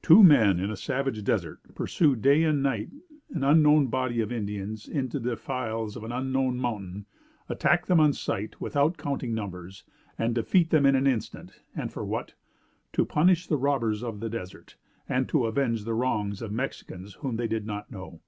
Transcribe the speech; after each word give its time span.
Two 0.00 0.22
men, 0.24 0.58
in 0.58 0.70
a 0.70 0.74
savage 0.76 1.22
desert, 1.22 1.60
pursue 1.74 2.16
day 2.16 2.44
and 2.44 2.62
night 2.62 2.88
an 3.28 3.44
unknown 3.44 3.88
body 3.88 4.22
of 4.22 4.32
Indians 4.32 4.88
into 4.88 5.20
the 5.20 5.28
defiles 5.32 5.96
of 5.96 6.02
an 6.02 6.10
unknown 6.10 6.56
mountain 6.58 7.04
attack 7.50 7.84
them 7.84 8.00
on 8.00 8.14
sight, 8.14 8.58
without 8.58 8.96
counting 8.96 9.34
numbers 9.34 9.84
and 10.18 10.34
defeat 10.34 10.70
them 10.70 10.86
in 10.86 10.94
an 10.94 11.06
instant 11.06 11.60
and 11.76 11.92
for 11.92 12.06
what? 12.06 12.32
To 12.94 13.04
punish 13.04 13.46
the 13.48 13.58
robbers 13.58 14.02
of 14.02 14.20
the 14.20 14.30
desert, 14.30 14.76
and 15.10 15.28
to 15.28 15.44
avenge 15.44 15.84
the 15.84 15.92
wrongs 15.92 16.40
of 16.40 16.52
Mexicans 16.52 17.12
whom 17.16 17.36
they 17.36 17.46
did 17.46 17.66
not 17.66 17.90
know. 17.92 18.22